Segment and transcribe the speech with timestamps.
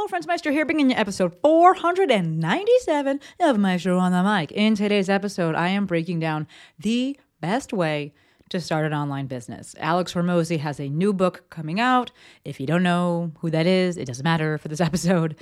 [0.00, 0.26] Hello, friends.
[0.26, 4.50] Maestro here, bringing you episode 497 of Maestro on the Mic.
[4.50, 6.48] In today's episode, I am breaking down
[6.78, 8.14] the best way
[8.48, 9.74] to start an online business.
[9.78, 12.12] Alex Hormozi has a new book coming out.
[12.46, 15.36] If you don't know who that is, it doesn't matter for this episode.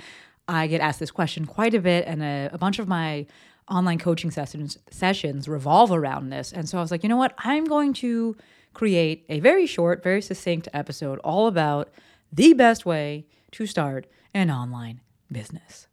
[0.45, 3.27] I get asked this question quite a bit, and a, a bunch of my
[3.69, 6.51] online coaching sessions sessions revolve around this.
[6.51, 7.33] And so I was like, you know what?
[7.37, 8.35] I'm going to
[8.73, 11.87] create a very short, very succinct episode all about
[12.33, 15.01] the best way to start an online
[15.31, 15.87] business.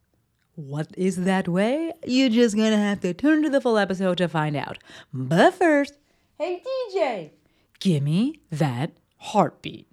[0.55, 1.93] What is that way?
[2.05, 4.77] You're just gonna have to tune to the full episode to find out.
[5.13, 5.93] But first,
[6.39, 6.61] hey
[6.95, 7.31] DJ,
[7.79, 9.87] give me that heartbeat.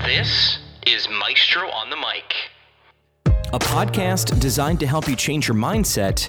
[0.00, 2.34] This is Maestro on the Mic.
[3.52, 6.28] a podcast designed to help you change your mindset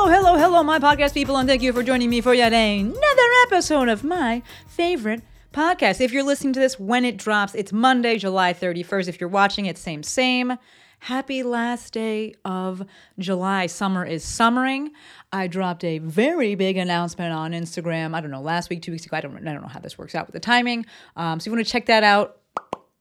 [0.00, 3.28] Hello, hello, hello, my podcast people, and thank you for joining me for yet another
[3.46, 6.00] episode of my favorite podcast.
[6.00, 9.08] If you're listening to this when it drops, it's Monday, July 31st.
[9.08, 10.56] If you're watching it, same, same.
[11.00, 12.86] Happy last day of
[13.18, 13.66] July.
[13.66, 14.92] Summer is summering.
[15.32, 18.14] I dropped a very big announcement on Instagram.
[18.14, 19.16] I don't know, last week, two weeks ago.
[19.16, 20.86] I don't, I don't know how this works out with the timing.
[21.16, 22.37] Um, so if you want to check that out,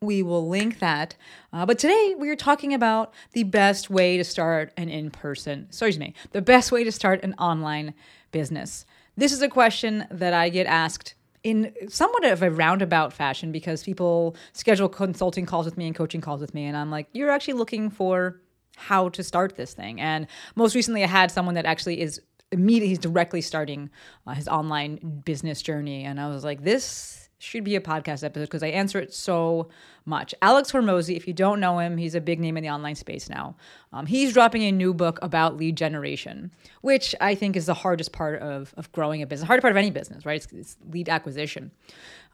[0.01, 1.15] we will link that.
[1.51, 5.65] Uh, but today we are talking about the best way to start an in person,
[5.69, 7.93] excuse me, the best way to start an online
[8.31, 8.85] business.
[9.15, 13.83] This is a question that I get asked in somewhat of a roundabout fashion because
[13.83, 16.65] people schedule consulting calls with me and coaching calls with me.
[16.65, 18.39] And I'm like, you're actually looking for
[18.75, 19.99] how to start this thing.
[19.99, 22.21] And most recently, I had someone that actually is
[22.51, 23.89] immediately, he's directly starting
[24.27, 26.03] uh, his online business journey.
[26.03, 29.69] And I was like, this should be a podcast episode because I answer it so
[30.05, 30.33] much.
[30.41, 33.29] Alex Hormozi, if you don't know him, he's a big name in the online space
[33.29, 33.55] now.
[33.93, 38.11] Um, he's dropping a new book about lead generation, which I think is the hardest
[38.11, 40.41] part of, of growing a business, hardest part of any business, right?
[40.41, 41.71] It's, it's lead acquisition.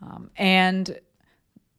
[0.01, 0.97] Um, and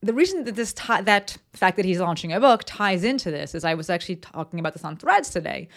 [0.02, 3.54] the reason that this ti- that fact that he's launching a book ties into this
[3.54, 5.68] is I was actually talking about this on Threads today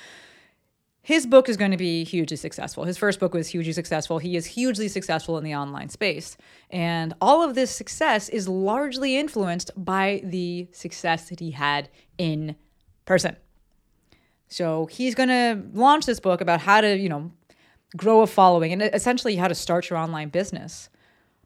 [1.07, 2.84] his book is going to be hugely successful.
[2.84, 4.18] His first book was hugely successful.
[4.18, 6.35] He is hugely successful in the online space.
[6.69, 12.57] And all of this success is largely influenced by the success that he had in
[13.06, 13.38] person.
[14.50, 17.31] So he's going to launch this book about how to, you know,
[17.96, 20.90] grow a following and essentially how to start your online business.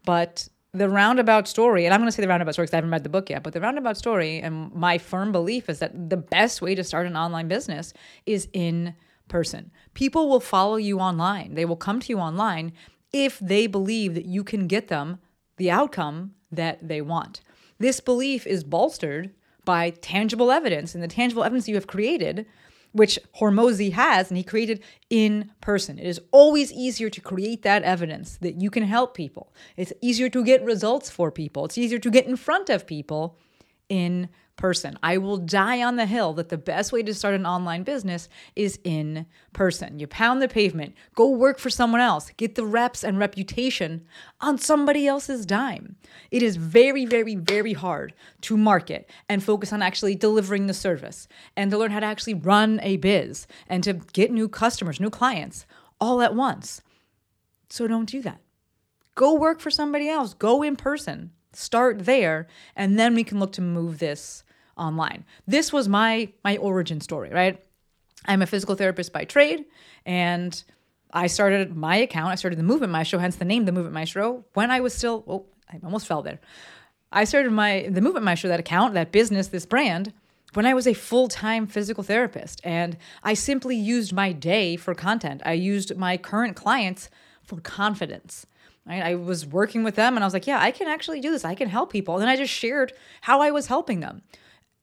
[0.04, 2.90] But the roundabout story, and I'm going to say the roundabout story because I haven't
[2.90, 6.16] read the book yet, but the roundabout story and my firm belief is that the
[6.16, 7.92] best way to start an online business
[8.26, 8.96] is in
[9.32, 9.70] person.
[9.94, 11.54] People will follow you online.
[11.54, 12.72] They will come to you online
[13.14, 15.18] if they believe that you can get them
[15.56, 17.40] the outcome that they want.
[17.78, 19.30] This belief is bolstered
[19.64, 22.44] by tangible evidence, and the tangible evidence you have created,
[22.92, 25.98] which Hormozi has, and he created in person.
[25.98, 29.54] It is always easier to create that evidence that you can help people.
[29.78, 31.64] It's easier to get results for people.
[31.64, 33.38] It's easier to get in front of people
[33.88, 34.98] in person.
[35.02, 38.28] I will die on the hill that the best way to start an online business
[38.54, 39.98] is in person.
[39.98, 44.06] You pound the pavement, go work for someone else, get the reps and reputation
[44.40, 45.96] on somebody else's dime.
[46.30, 51.28] It is very, very, very hard to market and focus on actually delivering the service
[51.56, 55.10] and to learn how to actually run a biz and to get new customers, new
[55.10, 55.66] clients
[56.00, 56.82] all at once.
[57.68, 58.40] So don't do that.
[59.14, 62.46] Go work for somebody else, go in person start there
[62.76, 64.44] and then we can look to move this
[64.76, 67.62] online this was my my origin story right
[68.26, 69.64] i'm a physical therapist by trade
[70.06, 70.64] and
[71.12, 74.44] i started my account i started the movement maestro hence the name the movement maestro
[74.54, 76.40] when i was still oh i almost fell there
[77.12, 80.12] i started my the movement maestro that account that business this brand
[80.54, 82.60] when I was a full time physical therapist.
[82.64, 85.42] And I simply used my day for content.
[85.44, 87.10] I used my current clients
[87.42, 88.46] for confidence.
[88.86, 89.02] Right?
[89.02, 91.44] I was working with them and I was like, yeah, I can actually do this.
[91.44, 92.14] I can help people.
[92.14, 94.22] And then I just shared how I was helping them.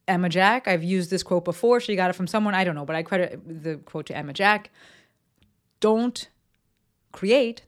[0.08, 1.80] Emma Jack, I've used this quote before.
[1.80, 4.34] She got it from someone, I don't know, but I credit the quote to Emma
[4.34, 4.72] Jack.
[5.80, 6.30] Don't
[7.12, 7.64] create,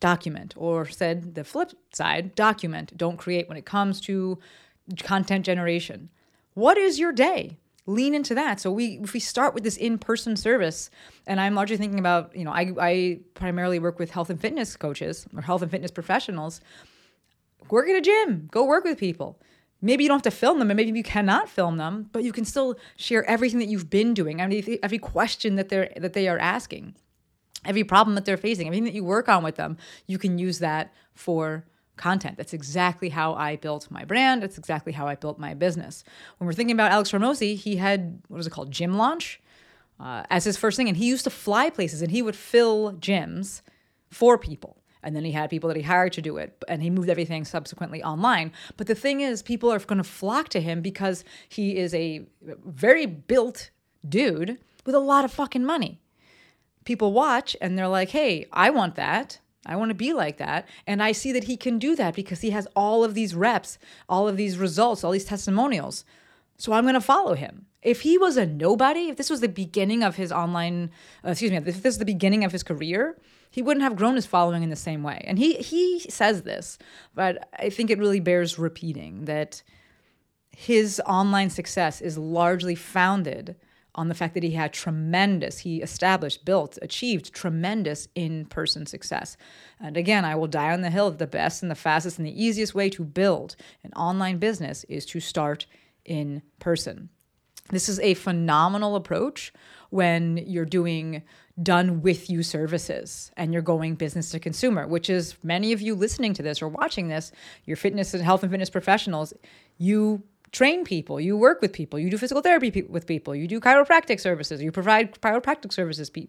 [0.00, 0.54] document.
[0.56, 4.38] Or said the flip side, document, don't create when it comes to
[5.02, 6.08] content generation.
[6.54, 7.58] What is your day?
[7.90, 8.60] Lean into that.
[8.60, 10.90] So we if we start with this in-person service,
[11.26, 14.76] and I'm largely thinking about, you know, I, I primarily work with health and fitness
[14.76, 16.60] coaches or health and fitness professionals.
[17.70, 19.38] Work at a gym, go work with people.
[19.82, 22.32] maybe you don't have to film them and maybe you cannot film them but you
[22.32, 26.28] can still share everything that you've been doing every, every question that they're that they
[26.28, 26.94] are asking
[27.64, 29.76] every problem that they're facing everything that you work on with them
[30.06, 31.64] you can use that for
[32.00, 32.36] content.
[32.36, 34.42] That's exactly how i built my brand.
[34.42, 36.02] That's exactly how i built my business.
[36.38, 39.40] When we're thinking about alex Hormozi, he had what was it called gym launch
[40.00, 42.94] uh, as his first thing and he used to fly places and he would fill
[42.94, 43.60] gyms
[44.10, 44.76] for people.
[45.02, 47.44] And then he had people that he hired to do it and he moved everything
[47.44, 48.52] subsequently online.
[48.76, 52.26] But the thing is people are going to flock to him because he is a
[52.42, 53.70] very built
[54.06, 56.00] dude with a lot of fucking money.
[56.84, 60.68] People watch and they're like hey i want that I want to be like that.
[60.86, 63.78] And I see that he can do that because he has all of these reps,
[64.08, 66.04] all of these results, all these testimonials.
[66.56, 67.66] So I'm going to follow him.
[67.82, 70.90] If he was a nobody, if this was the beginning of his online,
[71.24, 73.16] uh, excuse me, if this is the beginning of his career,
[73.50, 75.24] he wouldn't have grown his following in the same way.
[75.26, 76.78] And he he says this,
[77.14, 79.62] but I think it really bears repeating that
[80.50, 83.56] his online success is largely founded
[84.00, 89.36] on the fact that he had tremendous, he established, built, achieved tremendous in person success.
[89.78, 92.26] And again, I will die on the hill that the best and the fastest and
[92.26, 95.66] the easiest way to build an online business is to start
[96.06, 97.10] in person.
[97.68, 99.52] This is a phenomenal approach
[99.90, 101.22] when you're doing
[101.62, 105.94] done with you services and you're going business to consumer, which is many of you
[105.94, 107.32] listening to this or watching this,
[107.66, 109.34] your fitness and health and fitness professionals,
[109.76, 113.46] you train people, you work with people, you do physical therapy pe- with people, you
[113.46, 116.26] do chiropractic services, you provide chiropractic services, pe-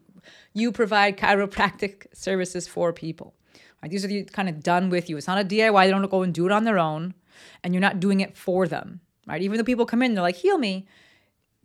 [0.53, 3.33] you provide chiropractic services for people.
[3.81, 3.91] Right?
[3.91, 5.17] These are the kind of done with you.
[5.17, 5.85] It's not a DIY.
[5.85, 7.15] They don't go and do it on their own,
[7.63, 9.01] and you're not doing it for them.
[9.27, 9.41] Right?
[9.41, 10.87] Even though people come in, they're like, "Heal me,"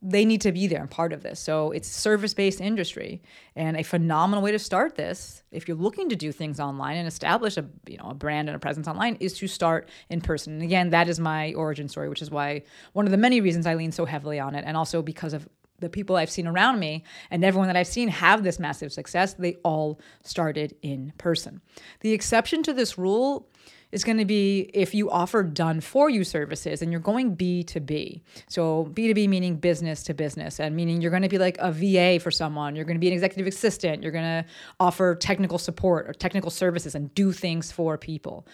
[0.08, 1.40] they need to be there and part of this.
[1.40, 3.20] So it's service-based industry
[3.56, 7.08] and a phenomenal way to start this if you're looking to do things online and
[7.08, 10.52] establish a you know a brand and a presence online is to start in person.
[10.54, 12.62] And again, that is my origin story, which is why
[12.92, 15.48] one of the many reasons I lean so heavily on it and also because of
[15.80, 19.34] the people I've seen around me and everyone that I've seen have this massive success,
[19.34, 21.60] they all started in person.
[22.00, 23.48] The exception to this rule
[23.96, 28.20] is going to be if you offer done for you services and you're going B2B.
[28.46, 32.20] So B2B meaning business to business and meaning you're going to be like a VA
[32.20, 34.44] for someone, you're going to be an executive assistant, you're going to
[34.78, 38.46] offer technical support or technical services and do things for people.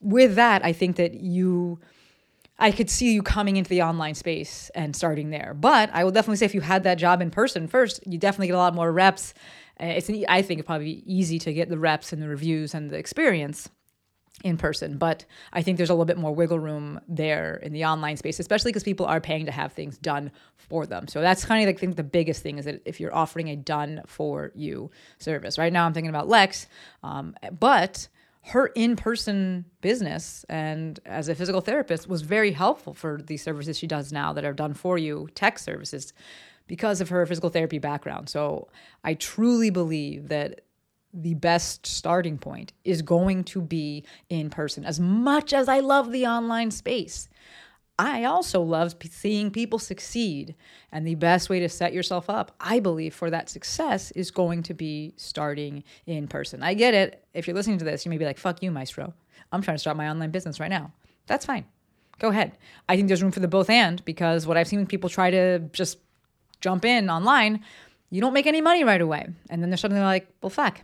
[0.00, 1.80] With that, I think that you
[2.56, 5.52] I could see you coming into the online space and starting there.
[5.58, 8.48] But I will definitely say if you had that job in person first, you definitely
[8.48, 9.34] get a lot more reps.
[9.80, 12.72] Eh, it's an, I think it's probably easy to get the reps and the reviews
[12.72, 13.68] and the experience
[14.42, 14.98] in person.
[14.98, 18.40] But I think there's a little bit more wiggle room there in the online space,
[18.40, 21.08] especially because people are paying to have things done for them.
[21.08, 23.48] So that's kind of like, I think the biggest thing is that if you're offering
[23.48, 25.58] a done for you service.
[25.58, 26.66] Right now, I'm thinking about Lex,
[27.02, 28.08] um, but
[28.42, 33.86] her in-person business and as a physical therapist was very helpful for the services she
[33.86, 36.12] does now that are done for you tech services
[36.66, 38.66] because of her physical therapy background so
[39.04, 40.62] i truly believe that
[41.12, 44.84] the best starting point is going to be in person.
[44.84, 47.28] As much as I love the online space,
[47.98, 50.54] I also love seeing people succeed.
[50.90, 54.62] And the best way to set yourself up, I believe, for that success is going
[54.64, 56.62] to be starting in person.
[56.62, 57.24] I get it.
[57.34, 59.12] If you're listening to this, you may be like, fuck you, Maestro.
[59.52, 60.92] I'm trying to start my online business right now.
[61.26, 61.66] That's fine.
[62.18, 62.56] Go ahead.
[62.88, 65.58] I think there's room for the both and because what I've seen people try to
[65.72, 65.98] just
[66.60, 67.64] jump in online,
[68.10, 69.28] you don't make any money right away.
[69.48, 70.80] And then there's something like, well, fuck,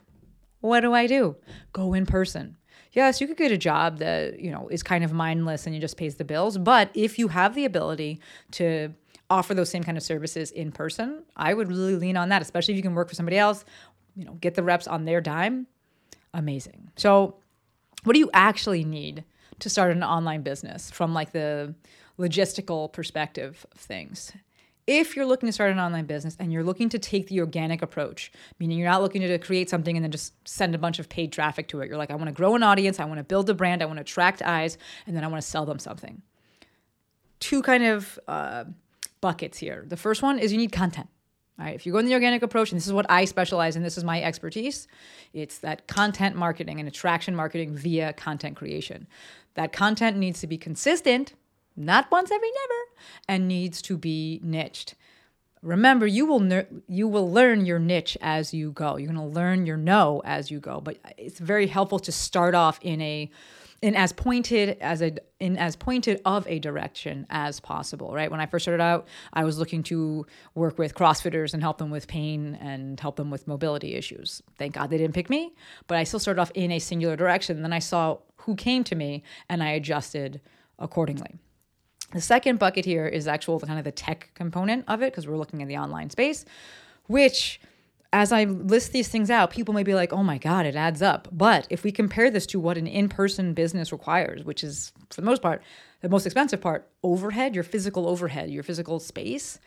[0.61, 1.37] what do I do?
[1.73, 2.57] Go in person.
[2.93, 5.81] Yes, you could get a job that, you know, is kind of mindless and you
[5.81, 8.21] just pays the bills, but if you have the ability
[8.53, 8.95] to
[9.29, 12.73] offer those same kind of services in person, I would really lean on that, especially
[12.75, 13.65] if you can work for somebody else,
[14.15, 15.67] you know, get the reps on their dime.
[16.33, 16.91] Amazing.
[16.97, 17.37] So,
[18.05, 19.25] what do you actually need
[19.59, 21.75] to start an online business from like the
[22.19, 24.33] logistical perspective of things?
[24.87, 27.83] If you're looking to start an online business and you're looking to take the organic
[27.83, 31.09] approach, meaning you're not looking to create something and then just send a bunch of
[31.09, 33.25] paid traffic to it, you're like, I want to grow an audience, I want to
[33.25, 35.79] build a brand, I want to attract eyes, and then I want to sell them
[35.79, 36.23] something.
[37.41, 38.65] Two kind of uh,
[39.21, 39.85] buckets here.
[39.87, 41.09] The first one is you need content.
[41.59, 43.77] All right, if you go in the organic approach, and this is what I specialize
[43.77, 44.87] in, this is my expertise,
[45.33, 49.07] it's that content marketing and attraction marketing via content creation.
[49.55, 51.33] That content needs to be consistent
[51.77, 52.83] not once every never,
[53.29, 54.95] and needs to be niched.
[55.63, 58.97] Remember, you will ner- you will learn your niche as you go.
[58.97, 62.55] You're going to learn your no as you go, but it's very helpful to start
[62.55, 63.31] off in a
[63.83, 68.31] in as pointed as a in as pointed of a direction as possible right?
[68.31, 71.91] When i first started out i was looking to work with crossfitters and help them
[71.91, 74.43] with pain and help them with mobility issues.
[74.59, 75.55] Thank god they didn't pick me
[75.87, 77.63] but i still started off in a singular direction.
[77.63, 80.41] Then i saw who came to me and i adjusted
[80.79, 81.39] accordingly
[82.13, 85.37] The second bucket here is actual kind of the tech component of it because we're
[85.37, 86.45] looking at the online space,
[87.07, 87.61] which
[88.13, 91.03] as I list these things out, people may be like, oh my God, it adds
[91.03, 91.29] up.
[91.33, 95.21] But if we compare this to what an in person business requires, which is for
[95.21, 95.63] the most part,
[96.01, 99.59] the most expensive part, overhead, your physical overhead, your physical space,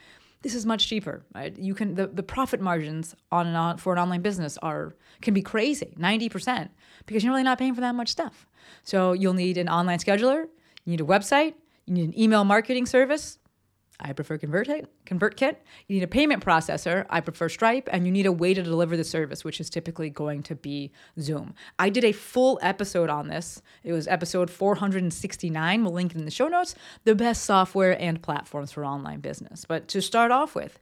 [0.42, 1.24] this is much cheaper.
[1.36, 1.58] Right?
[1.58, 5.34] You can the, the profit margins on an on, for an online business are can
[5.34, 6.70] be crazy, 90%,
[7.06, 8.48] because you're really not paying for that much stuff.
[8.84, 10.46] So you'll need an online scheduler,
[10.86, 11.56] you need a website,
[11.90, 13.40] you need an email marketing service,
[14.02, 14.86] I prefer ConvertKit.
[15.06, 15.58] ConvertKit.
[15.88, 17.06] You need a payment processor.
[17.10, 20.10] I prefer Stripe, and you need a way to deliver the service, which is typically
[20.10, 21.54] going to be Zoom.
[21.78, 23.62] I did a full episode on this.
[23.84, 25.84] It was episode 469.
[25.84, 26.76] We'll link it in the show notes.
[27.04, 29.66] The best software and platforms for online business.
[29.66, 30.80] But to start off with,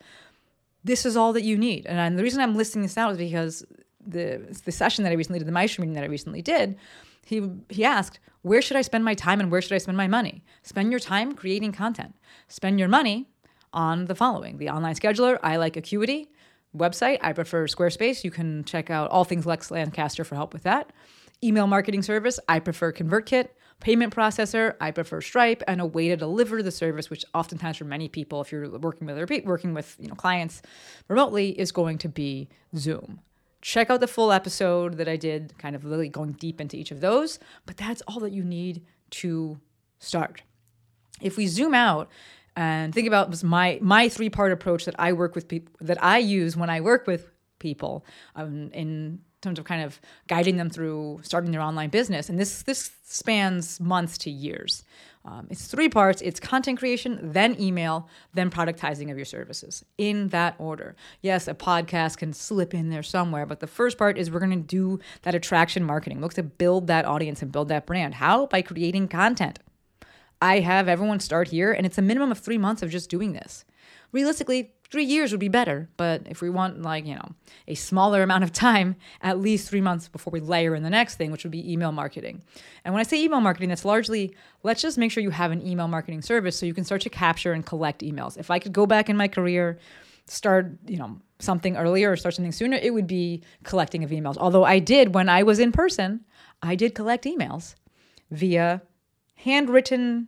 [0.84, 1.88] this is all that you need.
[1.88, 3.66] And the reason I'm listing this out is because
[4.06, 6.78] the the session that I recently did, the Maestro meeting that I recently did,
[7.27, 10.07] he he asked, where should I spend my time and where should I spend my
[10.07, 10.43] money?
[10.63, 12.15] Spend your time creating content.
[12.48, 13.27] Spend your money
[13.74, 15.38] on the following: the online scheduler.
[15.43, 16.31] I like Acuity
[16.75, 17.19] website.
[17.22, 18.24] I prefer Squarespace.
[18.24, 20.93] You can check out all things Lex Lancaster for help with that.
[21.43, 22.39] Email marketing service.
[22.48, 23.50] I prefer ConvertKit.
[23.81, 24.75] Payment processor.
[24.79, 28.39] I prefer Stripe, and a way to deliver the service, which oftentimes for many people,
[28.39, 30.62] if you're working with working with you know clients
[31.10, 33.19] remotely, is going to be Zoom
[33.62, 36.92] check out the full episode that I did, kind of really going deep into each
[36.92, 37.40] of those.
[37.66, 39.60] But that's all that you need to
[40.00, 40.44] start.
[41.22, 42.10] If we zoom out
[42.56, 46.18] and think about my my three part approach that I work with people that I
[46.18, 51.20] use when I work with people um, in terms of kind of guiding them through
[51.24, 54.84] starting their online business, and this this spans months to years.
[55.27, 60.29] Um, it's three parts it's content creation, then email, then productizing of your services in
[60.29, 60.96] that order.
[61.22, 64.51] Yes, a podcast can slip in there somewhere, but the first part is we're going
[64.51, 66.22] to do that attraction marketing.
[66.22, 68.15] Look to build that audience and build that brand.
[68.15, 68.46] How?
[68.46, 69.60] By creating content.
[70.41, 73.34] I have everyone start here, and it's a minimum of three months of just doing
[73.34, 73.65] this.
[74.12, 75.90] Realistically, three years would be better.
[75.98, 77.30] But if we want, like, you know,
[77.68, 81.16] a smaller amount of time, at least three months before we layer in the next
[81.16, 82.42] thing, which would be email marketing.
[82.86, 85.66] And when I say email marketing, that's largely let's just make sure you have an
[85.66, 88.38] email marketing service so you can start to capture and collect emails.
[88.38, 89.80] If I could go back in my career,
[90.26, 94.38] start, you know, something earlier or start something sooner, it would be collecting of emails.
[94.38, 96.22] Although I did when I was in person,
[96.62, 97.76] I did collect emails
[98.32, 98.82] via
[99.36, 100.28] handwritten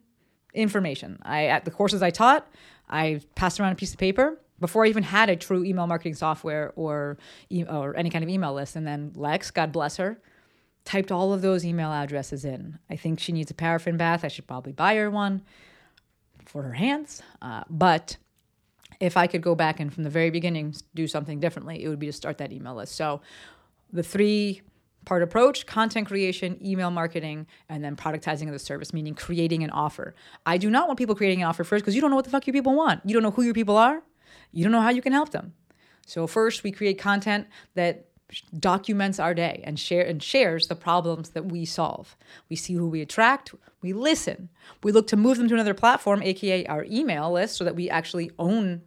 [0.53, 1.19] information.
[1.23, 2.47] I at the courses I taught,
[2.89, 6.15] I passed around a piece of paper before I even had a true email marketing
[6.15, 7.17] software or
[7.67, 8.75] or any kind of email list.
[8.75, 10.19] And then Lex, God bless her,
[10.85, 12.79] typed all of those email addresses in.
[12.89, 14.25] I think she needs a paraffin bath.
[14.25, 15.43] I should probably buy her one
[16.45, 17.21] for her hands.
[17.41, 18.17] Uh, but
[18.99, 21.99] if I could go back and from the very beginning do something differently, it would
[21.99, 22.95] be to start that email list.
[22.95, 23.21] So
[23.91, 24.61] the three
[25.09, 29.71] part approach content creation, email marketing, and then productizing of the service, meaning creating an
[29.71, 30.15] offer.
[30.45, 32.31] I do not want people creating an offer first because you don't know what the
[32.31, 33.01] fuck your people want.
[33.03, 34.01] You don't know who your people are
[34.51, 35.53] you don't know how you can help them.
[36.05, 38.05] So first we create content that
[38.59, 42.15] documents our day and share and shares the problems that we solve.
[42.47, 44.49] We see who we attract, we listen.
[44.83, 47.89] We look to move them to another platform, aka our email list, so that we
[47.89, 48.81] actually own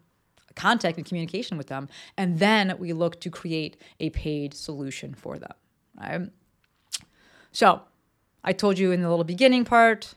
[0.54, 1.88] contact and communication with them.
[2.16, 5.52] And then we look to create a paid solution for them.
[5.98, 6.30] Right?
[7.52, 7.82] So
[8.44, 10.14] I told you in the little beginning part,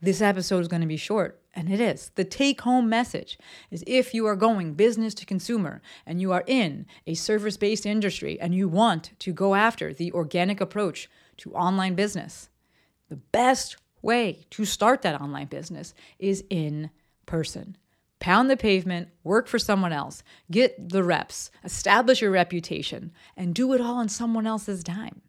[0.00, 1.40] this episode is going to be short.
[1.56, 2.10] And it is.
[2.16, 3.38] The take home message
[3.70, 7.86] is if you are going business to consumer and you are in a service based
[7.86, 11.08] industry and you want to go after the organic approach
[11.38, 12.48] to online business,
[13.08, 16.90] the best way to start that online business is in
[17.24, 17.76] person.
[18.24, 23.74] Pound the pavement, work for someone else, get the reps, establish your reputation, and do
[23.74, 25.20] it all on someone else's dime.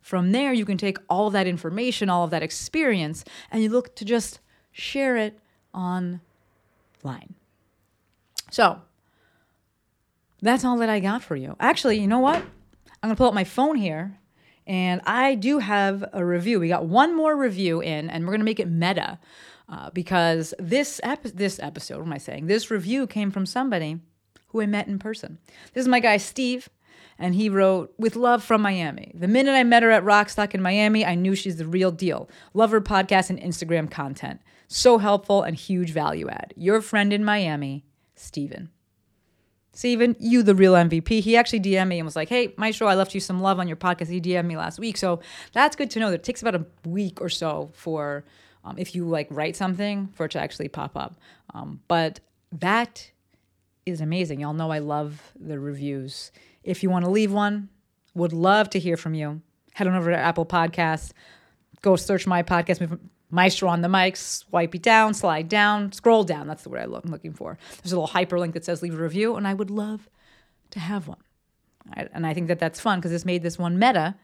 [0.00, 3.68] From there, you can take all of that information, all of that experience, and you
[3.68, 4.40] look to just
[4.72, 5.38] share it
[5.74, 7.34] online.
[8.50, 8.80] So
[10.40, 11.56] that's all that I got for you.
[11.60, 12.36] Actually, you know what?
[12.36, 14.18] I'm going to pull up my phone here
[14.66, 16.58] and I do have a review.
[16.58, 19.18] We got one more review in and we're going to make it meta
[19.70, 22.46] uh, because this, ep- this episode, what am I saying?
[22.46, 24.00] This review came from somebody
[24.48, 25.38] who I met in person.
[25.72, 26.68] This is my guy, Steve
[27.20, 29.12] and he wrote, With love from Miami.
[29.14, 32.28] The minute I met her at Rockstock in Miami, I knew she's the real deal.
[32.54, 34.40] Love her podcast and Instagram content.
[34.66, 36.54] So helpful and huge value add.
[36.56, 37.84] Your friend in Miami,
[38.16, 38.70] Steven.
[39.72, 41.20] Steven, you the real MVP.
[41.20, 43.68] He actually DM'd me and was like, hey, Maestro, I left you some love on
[43.68, 44.08] your podcast.
[44.08, 44.96] He DM'd me last week.
[44.96, 45.20] So
[45.52, 48.24] that's good to know that it takes about a week or so for,
[48.64, 51.16] um, if you like write something, for it to actually pop up.
[51.54, 52.20] Um, but
[52.52, 53.10] that
[53.86, 54.40] is amazing.
[54.40, 56.32] Y'all know I love the reviews.
[56.62, 57.68] If you want to leave one,
[58.14, 59.40] would love to hear from you.
[59.74, 61.12] Head on over to Apple Podcasts.
[61.80, 62.98] Go search my podcast,
[63.30, 66.46] Maestro on the mic, swipe it down, slide down, scroll down.
[66.46, 67.56] That's the word I'm looking for.
[67.82, 70.08] There's a little hyperlink that says leave a review, and I would love
[70.70, 71.22] to have one.
[71.94, 74.16] And I think that that's fun because this made this one meta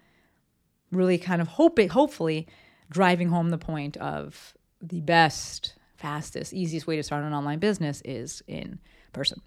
[0.92, 2.46] really kind of hope it, hopefully
[2.90, 8.02] driving home the point of the best, fastest, easiest way to start an online business
[8.04, 8.78] is in
[9.12, 9.40] person.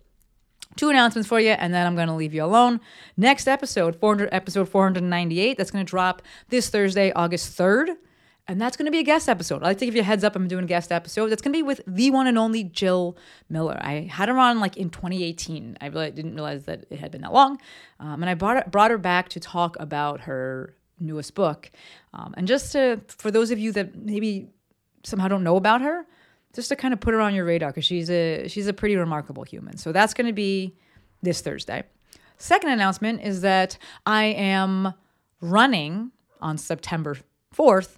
[0.75, 2.79] Two announcements for you, and then I'm going to leave you alone.
[3.17, 7.96] Next episode, 400, episode 498, that's going to drop this Thursday, August 3rd.
[8.48, 9.62] And that's going to be a guest episode.
[9.62, 10.36] I like to give you a heads up.
[10.36, 11.27] I'm doing a guest episode.
[11.27, 13.15] That's going to be with the one and only Jill
[13.48, 13.77] Miller.
[13.79, 15.77] I had her on like in 2018.
[15.79, 17.60] I really didn't realize that it had been that long.
[18.00, 21.72] Um, and I brought her, brought her back to talk about her newest book.
[22.13, 24.50] Um, and just to, for those of you that maybe
[25.03, 26.06] somehow don't know about her,
[26.53, 28.96] just to kind of put her on your radar because she's a she's a pretty
[28.96, 29.77] remarkable human.
[29.77, 30.75] So that's going to be
[31.22, 31.84] this Thursday.
[32.38, 34.94] Second announcement is that I am
[35.41, 37.18] running on September
[37.56, 37.98] 4th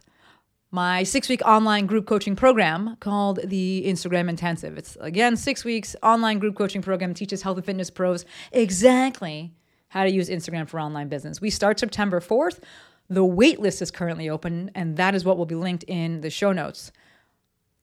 [0.72, 4.78] my six week online group coaching program called the Instagram Intensive.
[4.78, 9.54] It's again six weeks online group coaching program teaches health and fitness pros exactly
[9.90, 11.42] how to use Instagram for online business.
[11.42, 12.60] We start September 4th.
[13.12, 16.30] The wait list is currently open, and that is what will be linked in the
[16.30, 16.92] show notes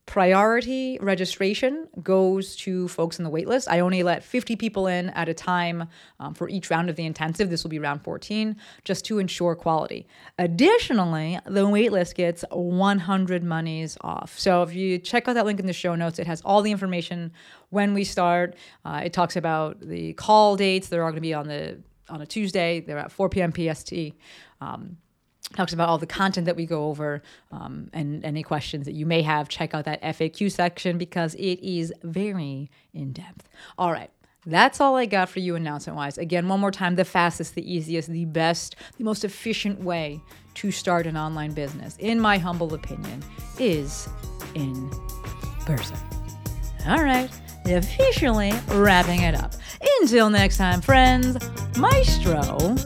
[0.09, 3.69] priority registration goes to folks in the waitlist.
[3.71, 5.87] I only let 50 people in at a time
[6.19, 7.51] um, for each round of the intensive.
[7.51, 10.07] This will be round 14, just to ensure quality.
[10.39, 14.39] Additionally, the waitlist gets 100 monies off.
[14.39, 16.73] So if you check out that link in the show notes, it has all the
[16.73, 17.31] information
[17.69, 18.57] when we start.
[18.87, 20.89] Uh, it talks about the call dates.
[20.89, 22.81] They're all going to be on the on a Tuesday.
[22.81, 23.53] They're at 4 p.m.
[23.53, 23.93] PST.
[24.63, 24.97] Um,
[25.55, 29.07] talks about all the content that we go over um, and any questions that you
[29.07, 34.11] may have check out that faq section because it is very in-depth all right
[34.49, 36.17] that's all I got for you announcement wise.
[36.17, 40.23] Again, one more time the fastest, the easiest, the best, the most efficient way
[40.55, 43.23] to start an online business, in my humble opinion,
[43.59, 44.09] is
[44.55, 44.91] in
[45.67, 45.99] person.
[46.87, 47.31] All right,
[47.67, 49.53] officially wrapping it up.
[50.01, 51.37] Until next time, friends,
[51.77, 52.77] Maestro